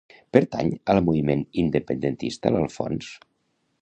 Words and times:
Pertany 0.35 0.69
al 0.93 1.01
moviment 1.09 1.43
independentista 1.65 2.53
l'Alfons? 2.57 3.13